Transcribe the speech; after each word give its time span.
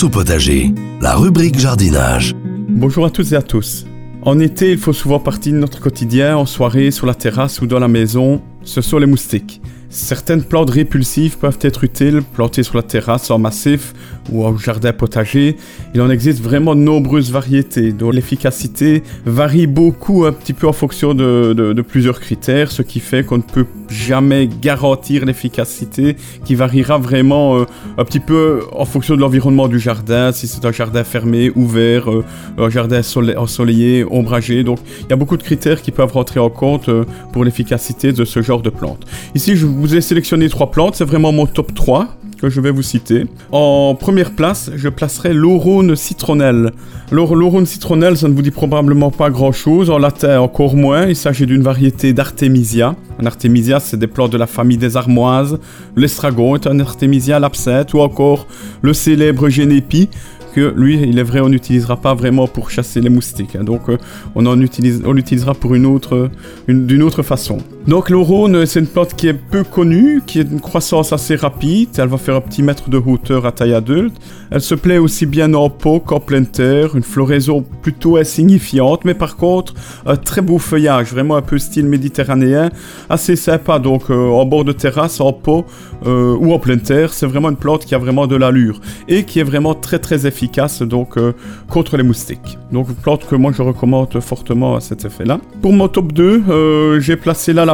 Au 0.00 0.08
potager, 0.08 0.72
la 1.00 1.14
rubrique 1.14 1.58
jardinage. 1.58 2.34
Bonjour 2.68 3.04
à 3.04 3.10
toutes 3.10 3.30
et 3.32 3.36
à 3.36 3.42
tous. 3.42 3.84
En 4.22 4.40
été, 4.40 4.72
il 4.72 4.78
faut 4.78 4.94
souvent 4.94 5.20
partie 5.20 5.52
de 5.52 5.58
notre 5.58 5.80
quotidien, 5.80 6.36
en 6.36 6.46
soirée, 6.46 6.90
sur 6.90 7.06
la 7.06 7.14
terrasse 7.14 7.60
ou 7.60 7.66
dans 7.66 7.78
la 7.78 7.88
maison. 7.88 8.40
Ce 8.64 8.80
sont 8.80 8.98
les 8.98 9.06
moustiques. 9.06 9.60
Certaines 9.90 10.42
plantes 10.42 10.70
répulsives 10.70 11.36
peuvent 11.36 11.58
être 11.60 11.84
utiles, 11.84 12.22
plantées 12.22 12.62
sur 12.62 12.76
la 12.76 12.82
terrasse, 12.82 13.30
en 13.30 13.38
massif 13.38 13.92
ou 14.32 14.46
en 14.46 14.56
jardin 14.56 14.94
potager. 14.94 15.56
Il 15.94 16.00
en 16.00 16.08
existe 16.08 16.42
vraiment 16.42 16.74
de 16.74 16.80
nombreuses 16.80 17.30
variétés, 17.30 17.92
dont 17.92 18.10
l'efficacité 18.10 19.02
varie 19.26 19.66
beaucoup 19.66 20.24
un 20.24 20.32
petit 20.32 20.54
peu 20.54 20.66
en 20.66 20.72
fonction 20.72 21.12
de, 21.12 21.84
plusieurs 21.86 22.18
critères, 22.18 22.72
ce 22.72 22.80
qui 22.80 22.98
fait 22.98 23.24
qu'on 23.24 23.36
ne 23.36 23.42
peut 23.42 23.66
jamais 23.92 24.48
garantir 24.48 25.24
l'efficacité, 25.24 26.16
qui 26.44 26.54
variera 26.54 26.98
vraiment 26.98 27.56
euh, 27.56 27.64
un 27.98 28.04
petit 28.04 28.20
peu 28.20 28.64
en 28.72 28.84
fonction 28.84 29.14
de 29.14 29.20
l'environnement 29.20 29.68
du 29.68 29.78
jardin, 29.78 30.32
si 30.32 30.46
c'est 30.48 30.64
un 30.64 30.72
jardin 30.72 31.04
fermé, 31.04 31.52
ouvert, 31.54 32.10
euh, 32.10 32.24
un 32.58 32.70
jardin 32.70 33.00
ensoleillé, 33.36 34.04
ombragé. 34.10 34.64
Donc 34.64 34.78
il 35.00 35.10
y 35.10 35.12
a 35.12 35.16
beaucoup 35.16 35.36
de 35.36 35.42
critères 35.42 35.82
qui 35.82 35.90
peuvent 35.90 36.12
rentrer 36.12 36.40
en 36.40 36.50
compte 36.50 36.88
euh, 36.88 37.04
pour 37.32 37.44
l'efficacité 37.44 38.12
de 38.12 38.24
ce 38.24 38.42
genre 38.42 38.62
de 38.62 38.70
plantes. 38.70 39.04
Ici, 39.34 39.56
je 39.56 39.66
vous 39.66 39.94
ai 39.94 40.00
sélectionné 40.00 40.48
trois 40.48 40.70
plantes, 40.70 40.96
c'est 40.96 41.04
vraiment 41.04 41.32
mon 41.32 41.46
top 41.46 41.74
3 41.74 42.08
que 42.42 42.50
je 42.50 42.60
vais 42.60 42.72
vous 42.72 42.82
citer. 42.82 43.24
En 43.52 43.94
première 43.94 44.32
place, 44.32 44.72
je 44.74 44.88
placerai 44.88 45.32
l'aurone 45.32 45.94
citronnelle. 45.94 46.72
L'aurone 47.12 47.66
citronnelle, 47.66 48.16
ça 48.16 48.26
ne 48.26 48.34
vous 48.34 48.42
dit 48.42 48.50
probablement 48.50 49.12
pas 49.12 49.30
grand-chose. 49.30 49.90
En 49.90 49.98
latin, 49.98 50.40
encore 50.40 50.74
moins. 50.74 51.06
Il 51.06 51.14
s'agit 51.14 51.46
d'une 51.46 51.62
variété 51.62 52.12
d'Artemisia. 52.12 52.96
Un 53.20 53.26
Artemisia, 53.26 53.78
c'est 53.78 53.96
des 53.96 54.08
plantes 54.08 54.32
de 54.32 54.38
la 54.38 54.48
famille 54.48 54.76
des 54.76 54.96
armoises. 54.96 55.60
L'estragon 55.94 56.56
est 56.56 56.66
un 56.66 56.80
Artemisia 56.80 57.38
l'absinthe 57.38 57.94
ou 57.94 58.00
encore 58.00 58.48
le 58.82 58.92
célèbre 58.92 59.48
Génépi, 59.48 60.08
que 60.52 60.74
lui, 60.76 61.00
il 61.00 61.18
est 61.18 61.22
vrai, 61.22 61.40
on 61.40 61.48
n'utilisera 61.48 61.96
pas 61.96 62.14
vraiment 62.14 62.46
pour 62.46 62.70
chasser 62.70 63.00
les 63.00 63.08
moustiques. 63.08 63.56
Hein. 63.56 63.64
donc, 63.64 63.88
euh, 63.88 63.98
on 64.34 64.46
en 64.46 64.60
utilise, 64.60 65.02
on 65.04 65.12
l'utilisera 65.12 65.54
pour 65.54 65.74
une 65.74 65.86
autre, 65.86 66.28
d'une 66.68 67.02
autre 67.02 67.22
façon. 67.22 67.58
Donc, 67.86 68.10
l'aurone, 68.10 68.64
c'est 68.64 68.78
une 68.78 68.86
plante 68.86 69.14
qui 69.14 69.26
est 69.26 69.34
peu 69.34 69.64
connue, 69.64 70.22
qui 70.24 70.38
a 70.38 70.42
une 70.42 70.60
croissance 70.60 71.12
assez 71.12 71.34
rapide. 71.34 71.88
Elle 71.98 72.08
va 72.08 72.16
faire 72.16 72.36
un 72.36 72.40
petit 72.40 72.62
mètre 72.62 72.88
de 72.88 72.96
hauteur 72.96 73.44
à 73.44 73.50
taille 73.50 73.74
adulte. 73.74 74.14
Elle 74.52 74.60
se 74.60 74.76
plaît 74.76 74.98
aussi 74.98 75.26
bien 75.26 75.52
en 75.54 75.68
pot 75.68 75.98
qu'en 75.98 76.20
pleine 76.20 76.46
terre. 76.46 76.94
Une 76.94 77.02
floraison 77.02 77.64
plutôt 77.82 78.16
insignifiante, 78.18 79.04
mais 79.04 79.14
par 79.14 79.36
contre, 79.36 79.74
un 80.06 80.16
très 80.16 80.42
beau 80.42 80.58
feuillage, 80.58 81.10
vraiment 81.10 81.34
un 81.34 81.42
peu 81.42 81.58
style 81.58 81.86
méditerranéen, 81.86 82.70
assez 83.10 83.34
sympa. 83.34 83.80
Donc, 83.80 84.10
euh, 84.10 84.28
en 84.28 84.44
bord 84.44 84.64
de 84.64 84.72
terrasse, 84.72 85.20
en 85.20 85.32
pot 85.32 85.66
euh, 86.06 86.36
ou 86.36 86.52
en 86.52 86.58
pleine 86.58 86.80
terre, 86.80 87.12
c'est 87.12 87.26
vraiment 87.26 87.50
une 87.50 87.56
plante 87.56 87.84
qui 87.84 87.94
a 87.94 87.98
vraiment 87.98 88.26
de 88.26 88.36
l'allure 88.36 88.80
et 89.08 89.24
qui 89.24 89.40
est 89.40 89.44
vraiment 89.44 89.74
très 89.74 89.98
très 89.98 90.26
efficace 90.26 90.82
donc 90.82 91.16
euh, 91.16 91.32
contre 91.68 91.96
les 91.96 92.02
moustiques. 92.02 92.58
Donc 92.72 92.88
une 92.88 92.94
plante 92.94 93.26
que 93.26 93.36
moi 93.36 93.52
je 93.56 93.62
recommande 93.62 94.18
fortement 94.20 94.76
à 94.76 94.80
cet 94.80 95.04
effet-là. 95.04 95.38
Pour 95.60 95.72
mon 95.72 95.88
top 95.88 96.12
2, 96.12 96.42
euh, 96.48 97.00
j'ai 97.00 97.16
placé 97.16 97.52
la 97.52 97.64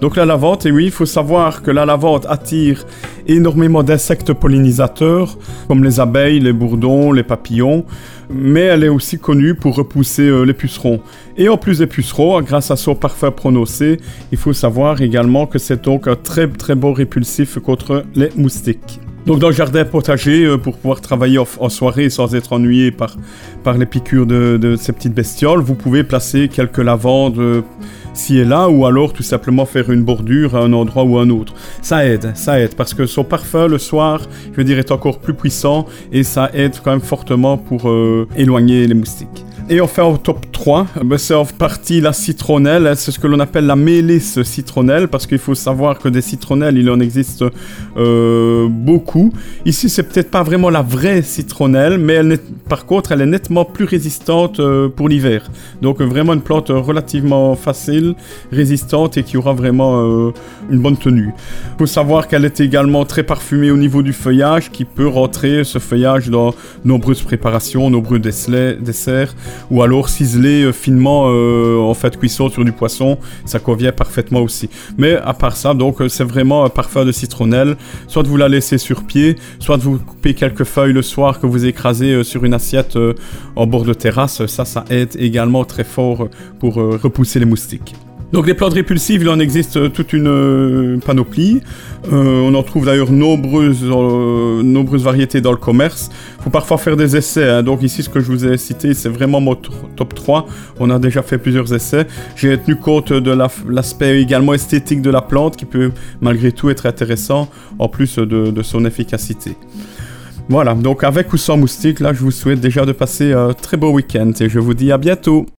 Donc 0.00 0.16
la 0.16 0.24
lavande, 0.24 0.66
et 0.66 0.70
oui, 0.70 0.86
il 0.86 0.90
faut 0.90 1.06
savoir 1.06 1.62
que 1.62 1.70
la 1.70 1.84
lavande 1.84 2.26
attire 2.28 2.84
énormément 3.26 3.82
d'insectes 3.82 4.32
pollinisateurs 4.32 5.36
comme 5.68 5.84
les 5.84 6.00
abeilles, 6.00 6.40
les 6.40 6.52
bourdons, 6.52 7.12
les 7.12 7.22
papillons, 7.22 7.84
mais 8.30 8.62
elle 8.62 8.84
est 8.84 8.88
aussi 8.88 9.18
connue 9.18 9.54
pour 9.54 9.76
repousser 9.76 10.22
euh, 10.22 10.44
les 10.44 10.54
pucerons. 10.54 11.00
Et 11.36 11.48
en 11.48 11.56
plus 11.56 11.78
des 11.78 11.86
pucerons, 11.86 12.40
grâce 12.42 12.70
à 12.70 12.76
son 12.76 12.94
parfum 12.94 13.30
prononcé, 13.30 13.98
il 14.32 14.38
faut 14.38 14.52
savoir 14.52 15.00
également 15.00 15.46
que 15.46 15.58
c'est 15.58 15.84
donc 15.84 16.08
un 16.08 16.16
très 16.16 16.48
très 16.48 16.74
bon 16.74 16.92
répulsif 16.92 17.58
contre 17.58 18.04
les 18.14 18.30
moustiques. 18.36 19.00
Donc 19.26 19.38
dans 19.38 19.48
le 19.48 19.54
jardin 19.54 19.84
potager, 19.84 20.44
euh, 20.44 20.56
pour 20.56 20.76
pouvoir 20.76 21.00
travailler 21.00 21.38
en, 21.38 21.68
soirée 21.68 22.08
sans 22.10 22.34
être 22.34 22.52
ennuyé 22.52 22.90
par, 22.90 23.16
par 23.62 23.76
les 23.76 23.86
piqûres 23.86 24.26
de, 24.26 24.76
ces 24.78 24.92
petites 24.92 25.14
bestioles, 25.14 25.60
vous 25.60 25.74
pouvez 25.74 26.04
placer 26.04 26.48
quelques 26.48 26.78
lavandes 26.78 27.38
euh, 27.38 27.62
ci 28.14 28.38
et 28.38 28.44
là, 28.44 28.68
ou 28.68 28.86
alors 28.86 29.12
tout 29.12 29.22
simplement 29.22 29.66
faire 29.66 29.90
une 29.90 30.02
bordure 30.02 30.56
à 30.56 30.60
un 30.60 30.72
endroit 30.72 31.04
ou 31.04 31.18
à 31.18 31.22
un 31.22 31.30
autre. 31.30 31.54
Ça 31.82 32.06
aide, 32.06 32.32
ça 32.34 32.60
aide, 32.60 32.74
parce 32.74 32.94
que 32.94 33.06
son 33.06 33.24
parfum 33.24 33.68
le 33.68 33.78
soir, 33.78 34.22
je 34.52 34.56
veux 34.56 34.64
dire, 34.64 34.78
est 34.78 34.90
encore 34.90 35.20
plus 35.20 35.34
puissant, 35.34 35.86
et 36.12 36.22
ça 36.22 36.50
aide 36.54 36.74
quand 36.82 36.90
même 36.90 37.00
fortement 37.00 37.56
pour 37.56 37.88
euh, 37.88 38.26
éloigner 38.36 38.86
les 38.86 38.94
moustiques. 38.94 39.44
Et 39.72 39.80
enfin, 39.80 40.02
au 40.02 40.16
top 40.16 40.50
3, 40.50 40.88
ben, 41.04 41.16
c'est 41.16 41.32
en 41.32 41.44
partie 41.44 42.00
la 42.00 42.12
citronnelle. 42.12 42.90
C'est 42.96 43.12
ce 43.12 43.20
que 43.20 43.28
l'on 43.28 43.38
appelle 43.38 43.66
la 43.66 43.76
mélisse 43.76 44.42
citronnelle, 44.42 45.06
parce 45.06 45.28
qu'il 45.28 45.38
faut 45.38 45.54
savoir 45.54 46.00
que 46.00 46.08
des 46.08 46.22
citronnelles, 46.22 46.76
il 46.76 46.90
en 46.90 46.98
existe 46.98 47.44
euh, 47.96 48.66
beaucoup. 48.68 49.32
Ici, 49.64 49.88
c'est 49.88 50.02
peut-être 50.02 50.28
pas 50.28 50.42
vraiment 50.42 50.70
la 50.70 50.82
vraie 50.82 51.22
citronnelle, 51.22 51.98
mais 51.98 52.14
elle 52.14 52.38
par 52.68 52.84
contre, 52.84 53.12
elle 53.12 53.20
est 53.20 53.26
nettement 53.26 53.64
plus 53.64 53.84
résistante 53.84 54.58
euh, 54.58 54.88
pour 54.88 55.08
l'hiver. 55.08 55.48
Donc, 55.82 56.00
vraiment 56.02 56.32
une 56.32 56.42
plante 56.42 56.70
relativement 56.70 57.54
facile, 57.54 58.16
résistante 58.50 59.18
et 59.18 59.22
qui 59.22 59.36
aura 59.36 59.52
vraiment 59.52 60.02
euh, 60.02 60.32
une 60.68 60.80
bonne 60.80 60.96
tenue. 60.96 61.30
Il 61.74 61.78
faut 61.78 61.86
savoir 61.86 62.26
qu'elle 62.26 62.44
est 62.44 62.58
également 62.58 63.04
très 63.04 63.22
parfumée 63.22 63.70
au 63.70 63.76
niveau 63.76 64.02
du 64.02 64.12
feuillage, 64.12 64.72
qui 64.72 64.84
peut 64.84 65.06
rentrer 65.06 65.62
ce 65.62 65.78
feuillage 65.78 66.28
dans 66.28 66.54
nombreuses 66.84 67.22
préparations, 67.22 67.88
nombreux 67.88 68.18
desserts 68.18 69.36
ou 69.70 69.82
alors 69.82 70.08
ciseler 70.08 70.64
euh, 70.64 70.72
finement 70.72 71.26
euh, 71.28 71.78
en 71.78 71.94
fait 71.94 72.18
cuisson 72.18 72.48
sur 72.48 72.64
du 72.64 72.72
poisson, 72.72 73.18
ça 73.44 73.58
convient 73.58 73.92
parfaitement 73.92 74.40
aussi. 74.40 74.68
Mais 74.98 75.16
à 75.16 75.34
part 75.34 75.56
ça, 75.56 75.74
donc 75.74 76.00
euh, 76.00 76.08
c'est 76.08 76.24
vraiment 76.24 76.64
un 76.64 76.68
parfum 76.68 77.04
de 77.04 77.12
citronnelle. 77.12 77.76
Soit 78.06 78.22
vous 78.22 78.36
la 78.36 78.48
laissez 78.48 78.78
sur 78.78 79.04
pied, 79.04 79.36
soit 79.58 79.76
vous 79.76 79.98
coupez 79.98 80.34
quelques 80.34 80.64
feuilles 80.64 80.92
le 80.92 81.02
soir 81.02 81.40
que 81.40 81.46
vous 81.46 81.64
écrasez 81.66 82.24
sur 82.24 82.44
une 82.44 82.54
assiette 82.54 82.98
en 83.56 83.66
bord 83.66 83.84
de 83.84 83.94
terrasse. 83.94 84.46
Ça, 84.46 84.64
ça 84.64 84.84
aide 84.90 85.16
également 85.18 85.64
très 85.64 85.84
fort 85.84 86.28
pour 86.58 86.74
repousser 86.74 87.38
les 87.38 87.46
moustiques. 87.46 87.94
Donc 88.32 88.46
les 88.46 88.54
plantes 88.54 88.74
répulsives, 88.74 89.22
il 89.22 89.28
en 89.28 89.40
existe 89.40 89.76
euh, 89.76 89.88
toute 89.88 90.12
une 90.12 90.28
euh, 90.28 90.98
panoplie. 91.04 91.62
Euh, 92.12 92.40
on 92.42 92.54
en 92.54 92.62
trouve 92.62 92.86
d'ailleurs 92.86 93.10
nombreuses, 93.10 93.82
nombreuses 93.82 95.02
variétés 95.02 95.40
dans 95.40 95.50
le 95.50 95.56
commerce. 95.56 96.10
Il 96.38 96.44
faut 96.44 96.50
parfois 96.50 96.78
faire 96.78 96.96
des 96.96 97.16
essais. 97.16 97.48
Hein. 97.48 97.62
Donc 97.64 97.82
ici, 97.82 98.04
ce 98.04 98.08
que 98.08 98.20
je 98.20 98.26
vous 98.26 98.46
ai 98.46 98.56
cité, 98.56 98.94
c'est 98.94 99.08
vraiment 99.08 99.40
mon 99.40 99.56
top 99.56 100.14
3. 100.14 100.46
On 100.78 100.90
a 100.90 101.00
déjà 101.00 101.22
fait 101.22 101.38
plusieurs 101.38 101.74
essais. 101.74 102.06
J'ai 102.36 102.56
tenu 102.56 102.76
compte 102.76 103.12
de 103.12 103.36
l'aspect 103.68 104.22
également 104.22 104.54
esthétique 104.54 105.02
de 105.02 105.10
la 105.10 105.22
plante 105.22 105.56
qui 105.56 105.64
peut 105.64 105.90
malgré 106.20 106.52
tout 106.52 106.70
être 106.70 106.86
intéressant 106.86 107.50
en 107.80 107.88
plus 107.88 108.16
de, 108.16 108.24
de 108.50 108.62
son 108.62 108.84
efficacité. 108.84 109.56
Voilà, 110.48 110.74
donc 110.74 111.04
avec 111.04 111.32
ou 111.32 111.36
sans 111.36 111.56
moustique, 111.56 112.00
là 112.00 112.12
je 112.12 112.20
vous 112.20 112.32
souhaite 112.32 112.60
déjà 112.60 112.84
de 112.84 112.90
passer 112.90 113.32
un 113.32 113.52
très 113.52 113.76
beau 113.76 113.92
week-end 113.92 114.32
et 114.40 114.48
je 114.48 114.58
vous 114.58 114.74
dis 114.74 114.90
à 114.90 114.98
bientôt. 114.98 115.46